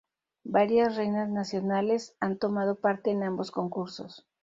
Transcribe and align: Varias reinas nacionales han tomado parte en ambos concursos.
Varias 0.47 0.95
reinas 0.95 1.29
nacionales 1.29 2.15
han 2.19 2.39
tomado 2.39 2.79
parte 2.79 3.11
en 3.11 3.21
ambos 3.21 3.51
concursos. 3.51 4.27